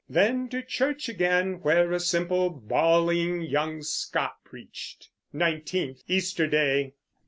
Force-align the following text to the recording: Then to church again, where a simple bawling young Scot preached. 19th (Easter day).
Then 0.09 0.49
to 0.49 0.63
church 0.63 1.07
again, 1.09 1.59
where 1.61 1.91
a 1.91 1.99
simple 1.99 2.49
bawling 2.49 3.41
young 3.43 3.83
Scot 3.83 4.33
preached. 4.43 5.09
19th 5.31 6.01
(Easter 6.07 6.47
day). 6.47 6.95